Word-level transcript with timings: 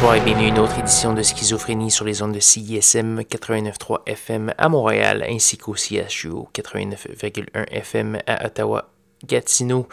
Bonsoir 0.00 0.16
et 0.16 0.20
bienvenue 0.22 0.48
une 0.48 0.58
autre 0.58 0.78
édition 0.78 1.12
de 1.12 1.20
Schizophrénie 1.20 1.90
sur 1.90 2.06
les 2.06 2.22
ondes 2.22 2.32
de 2.32 2.40
CISM 2.40 3.20
89.3 3.20 3.98
FM 4.06 4.54
à 4.56 4.70
Montréal 4.70 5.26
ainsi 5.28 5.58
qu'au 5.58 5.74
CSU 5.74 6.30
89.1 6.54 7.68
FM 7.70 8.18
à 8.26 8.46
Ottawa. 8.46 8.88
Gatineau. 9.26 9.86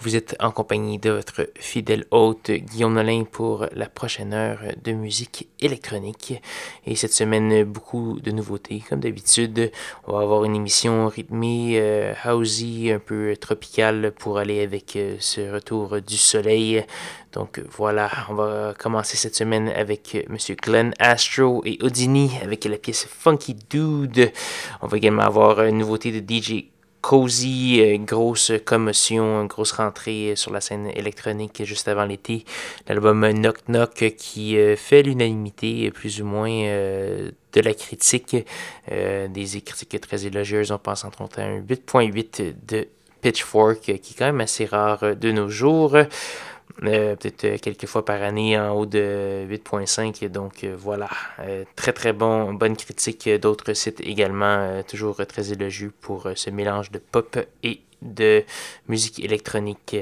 Vous 0.00 0.16
êtes 0.16 0.36
en 0.40 0.50
compagnie 0.50 0.98
de 0.98 1.10
votre 1.10 1.48
fidèle 1.54 2.04
hôte 2.10 2.50
Guillaume 2.50 2.94
Nolin 2.94 3.24
pour 3.24 3.66
la 3.74 3.88
prochaine 3.88 4.34
heure 4.34 4.58
de 4.82 4.92
musique 4.92 5.48
électronique. 5.60 6.34
Et 6.84 6.94
cette 6.94 7.12
semaine, 7.12 7.64
beaucoup 7.64 8.20
de 8.20 8.30
nouveautés. 8.30 8.82
Comme 8.86 9.00
d'habitude, 9.00 9.70
on 10.06 10.12
va 10.12 10.22
avoir 10.22 10.44
une 10.44 10.56
émission 10.56 11.08
rythmée, 11.08 11.78
euh, 11.80 12.12
housey, 12.26 12.92
un 12.92 12.98
peu 12.98 13.36
tropicale 13.40 14.12
pour 14.12 14.38
aller 14.38 14.62
avec 14.62 14.96
euh, 14.96 15.16
ce 15.20 15.52
retour 15.52 16.02
du 16.02 16.16
soleil. 16.18 16.84
Donc 17.32 17.62
voilà, 17.70 18.10
on 18.28 18.34
va 18.34 18.74
commencer 18.78 19.16
cette 19.16 19.36
semaine 19.36 19.68
avec 19.68 20.14
euh, 20.16 20.22
Monsieur 20.28 20.56
Glenn 20.56 20.92
Astro 20.98 21.62
et 21.64 21.78
Odini 21.80 22.30
avec 22.42 22.64
la 22.64 22.76
pièce 22.76 23.06
Funky 23.08 23.56
Dude. 23.70 24.32
On 24.82 24.86
va 24.86 24.96
également 24.96 25.22
avoir 25.22 25.62
une 25.64 25.78
nouveauté 25.78 26.12
de 26.12 26.20
DJ 26.20 26.73
Cozy, 27.06 27.82
euh, 27.82 27.98
grosse 27.98 28.50
commotion, 28.64 29.44
grosse 29.44 29.72
rentrée 29.72 30.32
sur 30.36 30.50
la 30.50 30.62
scène 30.62 30.86
électronique 30.86 31.62
juste 31.62 31.86
avant 31.86 32.06
l'été. 32.06 32.46
L'album 32.88 33.30
Knock 33.30 33.58
Knock 33.68 34.14
qui 34.16 34.56
euh, 34.56 34.74
fait 34.74 35.02
l'unanimité 35.02 35.90
plus 35.90 36.22
ou 36.22 36.24
moins 36.24 36.48
de 36.48 37.60
la 37.60 37.74
critique. 37.74 38.36
des 38.88 39.60
critiques 39.60 40.00
très 40.00 40.24
élogieuses, 40.24 40.72
on 40.72 40.78
pense 40.78 41.04
entre 41.04 41.20
autres 41.20 41.40
à 41.40 41.44
un 41.44 41.60
8.8 41.60 42.54
de 42.66 42.88
Pitchfork 43.20 43.80
qui 43.82 43.90
est 43.90 44.18
quand 44.18 44.24
même 44.24 44.40
assez 44.40 44.64
rare 44.64 45.14
de 45.14 45.30
nos 45.30 45.50
jours. 45.50 45.98
Euh, 46.82 47.14
peut-être 47.14 47.44
euh, 47.44 47.56
quelques 47.58 47.86
fois 47.86 48.04
par 48.04 48.22
année 48.22 48.58
en 48.58 48.72
haut 48.72 48.86
de 48.86 49.46
8.5. 49.48 50.28
Donc 50.28 50.64
euh, 50.64 50.74
voilà, 50.76 51.08
très 51.76 51.92
très 51.92 52.12
bon, 52.12 52.52
bonne 52.52 52.76
critique 52.76 53.28
d'autres 53.40 53.72
sites 53.74 54.00
également, 54.00 54.82
toujours 54.82 55.16
très 55.26 55.52
élogieux 55.52 55.92
pour 56.00 56.28
ce 56.34 56.50
mélange 56.50 56.90
de 56.90 56.98
pop 56.98 57.38
et 57.62 57.80
de 58.02 58.42
musique 58.88 59.20
électronique. 59.20 59.96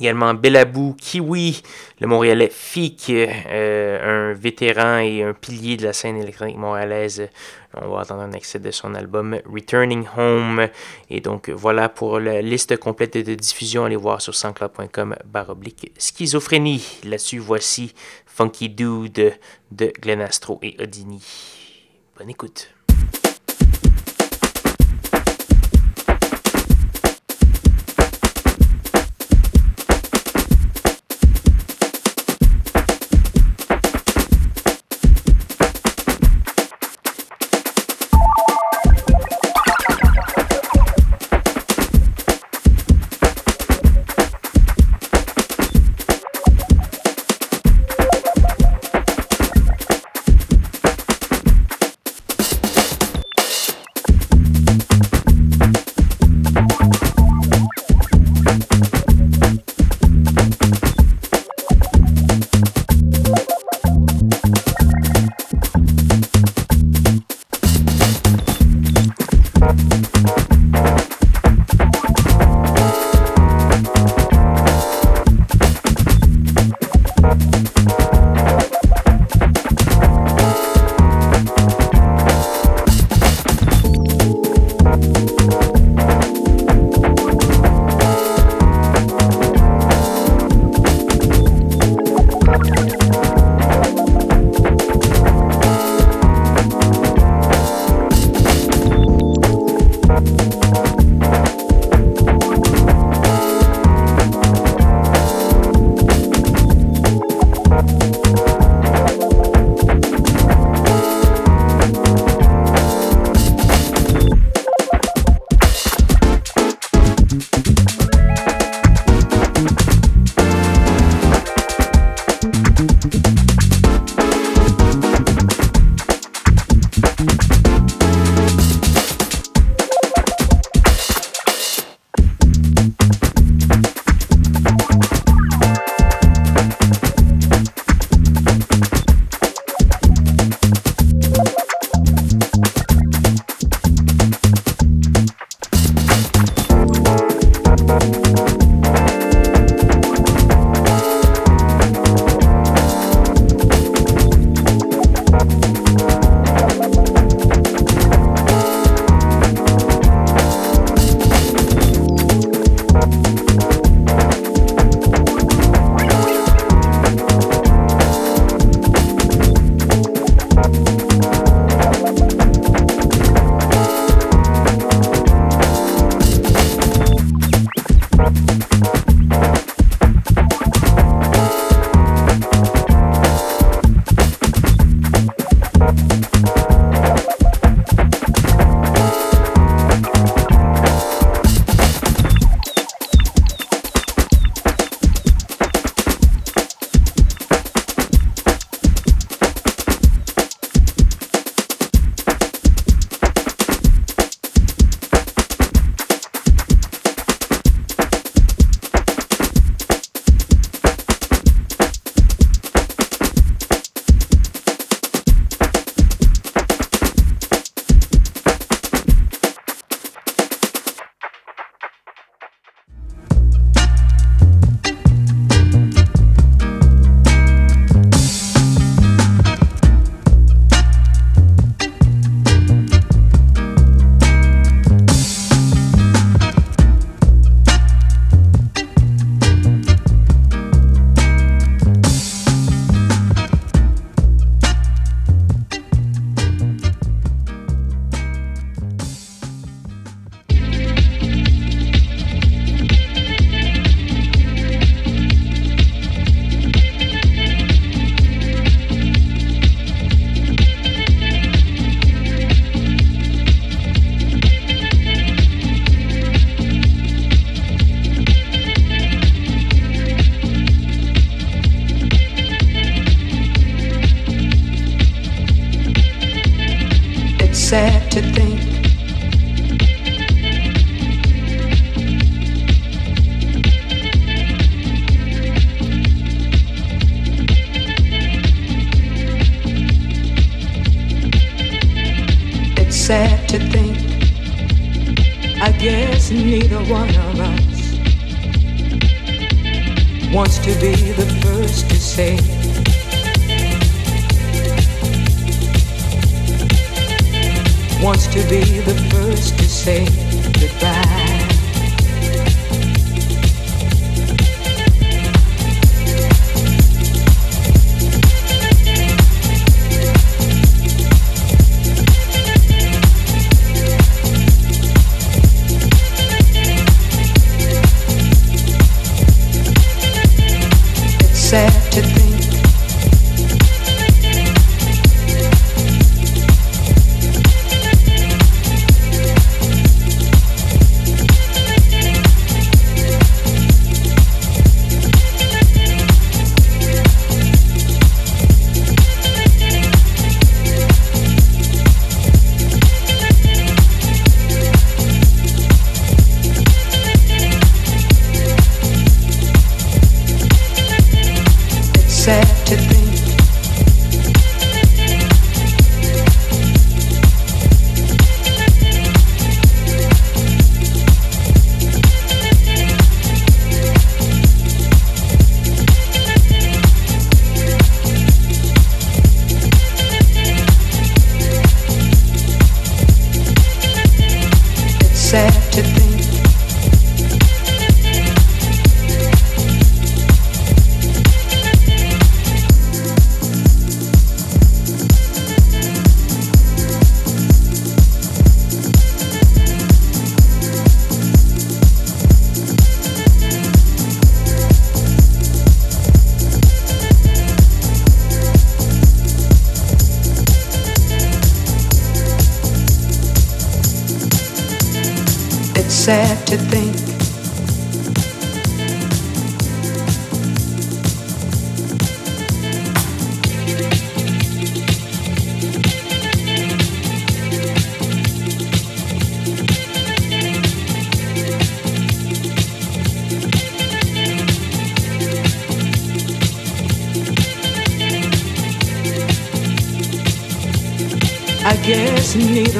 Également 0.00 0.32
Bellabou 0.34 0.94
Kiwi, 0.98 1.62
le 2.00 2.06
Montréalais 2.06 2.50
FIC, 2.50 3.10
un 3.10 4.32
vétéran 4.32 4.98
et 4.98 5.22
un 5.22 5.34
pilier 5.34 5.76
de 5.76 5.84
la 5.84 5.92
scène 5.92 6.16
électronique 6.16 6.56
montréalaise, 6.56 7.28
on 7.74 7.88
va 7.88 8.00
entendre 8.00 8.22
un 8.22 8.32
extrait 8.32 8.58
de 8.58 8.70
son 8.70 8.94
album 8.94 9.38
Returning 9.46 10.04
Home. 10.16 10.68
Et 11.10 11.20
donc 11.20 11.48
voilà 11.48 11.88
pour 11.88 12.20
la 12.20 12.42
liste 12.42 12.76
complète 12.76 13.16
de 13.16 13.34
diffusion. 13.34 13.84
Allez 13.84 13.96
voir 13.96 14.20
sur 14.20 14.34
sanscloud.com 14.34 15.16
baroblique 15.24 15.92
schizophrénie. 15.98 17.00
Là-dessus, 17.04 17.38
voici 17.38 17.94
Funky 18.26 18.68
Dude 18.68 19.34
de 19.70 19.92
Glen 20.00 20.20
Astro 20.20 20.58
et 20.62 20.76
Odini. 20.80 21.22
Bonne 22.18 22.30
écoute. 22.30 22.68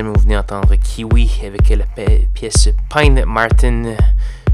Vous 0.00 0.20
venez 0.20 0.38
entendre 0.38 0.74
Kiwi 0.76 1.30
avec 1.44 1.68
la 1.68 1.84
pièce 2.32 2.70
Pine 2.88 3.24
Martin. 3.26 3.94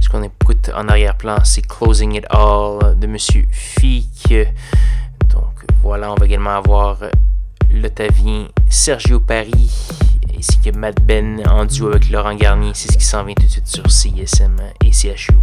Ce 0.01 0.09
qu'on 0.09 0.25
écoute 0.25 0.69
en 0.75 0.89
arrière-plan, 0.89 1.37
c'est 1.45 1.63
Closing 1.63 2.15
It 2.15 2.25
All 2.31 2.99
de 2.99 3.07
Monsieur 3.07 3.47
Fick. 3.53 4.35
Donc 5.31 5.65
voilà, 5.81 6.11
on 6.11 6.17
va 6.17 6.27
également 6.27 6.57
avoir 6.57 6.99
l'Ottavien 7.71 8.49
Sergio 8.69 9.21
Paris 9.21 9.71
ainsi 10.37 10.59
que 10.59 10.77
Matt 10.77 11.01
Ben 11.03 11.47
en 11.49 11.67
duo 11.67 11.89
avec 11.89 12.11
Laurent 12.11 12.35
Garnier. 12.35 12.73
C'est 12.75 12.91
ce 12.91 12.99
qui 12.99 13.05
s'en 13.05 13.23
vient 13.23 13.35
tout 13.35 13.45
de 13.45 13.49
suite 13.49 13.69
sur 13.69 13.89
CISM 13.89 14.57
et 14.85 14.91
CHU. 14.91 15.35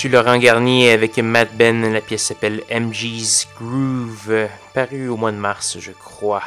Monsieur 0.00 0.16
Laurent 0.16 0.38
Garnier 0.38 0.92
avec 0.92 1.18
Matt 1.18 1.54
Ben, 1.58 1.92
la 1.92 2.00
pièce 2.00 2.22
s'appelle 2.22 2.62
MG's 2.70 3.46
Groove, 3.60 4.48
paru 4.72 5.10
au 5.10 5.18
mois 5.18 5.30
de 5.30 5.36
mars, 5.36 5.78
je 5.78 5.92
crois. 5.92 6.42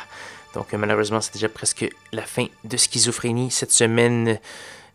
Donc 0.56 0.74
malheureusement, 0.74 1.22
c'est 1.22 1.36
déjà 1.36 1.50
presque 1.50 1.88
la 2.12 2.24
fin 2.24 2.48
de 2.64 2.76
Schizophrénie 2.78 3.52
cette 3.52 3.72
semaine. 3.72 4.40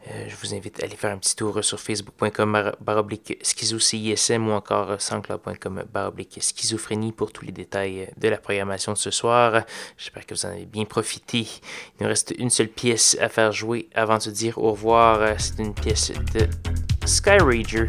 Euh, 0.09 0.25
je 0.27 0.35
vous 0.43 0.57
invite 0.57 0.83
à 0.83 0.87
aller 0.87 0.97
faire 0.97 1.13
un 1.13 1.19
petit 1.19 1.37
tour 1.37 1.63
sur 1.63 1.79
facebook.com 1.79 2.73
baroblique 2.81 3.39
schizo-CISM 3.45 4.49
ou 4.49 4.51
encore 4.51 5.01
sanscloud.com 5.01 5.85
baroblique 5.93 6.39
schizophrénie 6.41 7.13
pour 7.13 7.31
tous 7.31 7.45
les 7.45 7.53
détails 7.53 8.11
de 8.17 8.29
la 8.29 8.39
programmation 8.39 8.93
de 8.93 8.99
ce 8.99 9.13
soir. 9.13 9.63
J'espère 9.97 10.27
que 10.27 10.35
vous 10.35 10.47
en 10.47 10.49
avez 10.49 10.67
bien 10.67 10.85
profité. 10.85 11.47
Il 11.47 12.03
nous 12.03 12.09
reste 12.09 12.35
une 12.37 12.51
seule 12.51 12.71
pièce 12.71 13.17
à 13.21 13.29
faire 13.29 13.53
jouer 13.53 13.89
avant 13.95 14.19
de 14.19 14.33
dire 14.33 14.59
au 14.59 14.73
revoir. 14.73 15.37
C'est 15.39 15.61
une 15.61 15.75
pièce 15.75 16.11
de 16.11 16.49
Sky 17.07 17.39
Rager 17.39 17.87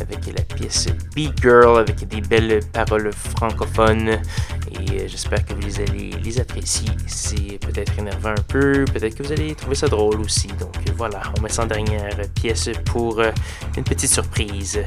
avec 0.00 0.26
la 0.26 0.42
pièce 0.42 0.88
Be 1.14 1.28
Girl 1.40 1.78
avec 1.78 2.06
des 2.08 2.20
belles 2.20 2.60
paroles 2.72 3.12
francophones 3.12 4.08
et 4.08 4.90
euh, 4.90 5.08
j'espère 5.08 5.44
que 5.44 5.54
vous 5.54 5.80
allez 5.80 6.10
les 6.22 6.40
apprécier. 6.40 6.88
C'est 7.06 7.58
peut-être 7.60 7.98
énervant 7.98 8.30
un 8.30 8.42
peu, 8.48 8.84
peut-être 8.92 9.14
que 9.14 9.22
vous 9.22 9.32
allez 9.32 9.54
trouver 9.54 9.74
ça 9.74 9.88
drôle 9.88 10.20
aussi. 10.20 10.48
Donc 10.48 10.76
voilà, 10.96 11.22
on 11.38 11.42
met 11.42 11.48
ça 11.48 11.64
en 11.64 11.66
dernière 11.66 12.16
pièce 12.34 12.70
pour 12.84 13.20
euh, 13.20 13.30
une 13.76 13.84
petite 13.84 14.10
surprise. 14.10 14.80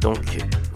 Donc 0.00 0.18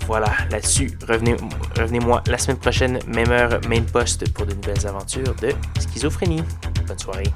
voilà, 0.06 0.32
là-dessus, 0.50 0.96
revenez, 1.08 1.36
revenez-moi 1.76 2.22
la 2.26 2.38
semaine 2.38 2.58
prochaine, 2.58 2.98
même 3.08 3.30
heure, 3.30 3.60
même 3.68 3.86
poste 3.86 4.32
pour 4.32 4.46
de 4.46 4.54
nouvelles 4.54 4.86
aventures 4.86 5.34
de 5.36 5.50
schizophrénie. 5.80 6.42
Bonne 6.86 6.98
soirée. 6.98 7.32